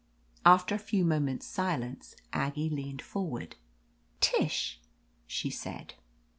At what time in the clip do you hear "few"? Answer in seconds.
0.79-1.05